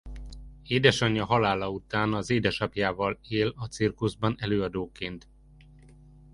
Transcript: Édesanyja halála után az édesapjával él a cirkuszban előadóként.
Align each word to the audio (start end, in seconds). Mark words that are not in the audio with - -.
Édesanyja 0.67 1.25
halála 1.25 1.69
után 1.69 2.13
az 2.13 2.29
édesapjával 2.29 3.17
él 3.27 3.53
a 3.57 3.65
cirkuszban 3.65 4.35
előadóként. 4.39 5.27